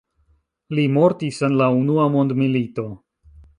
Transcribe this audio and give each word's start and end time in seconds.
Li 0.79 0.85
mortis 0.95 1.43
en 1.49 1.59
la 1.61 1.69
Unua 1.83 2.09
mondmilito. 2.17 2.89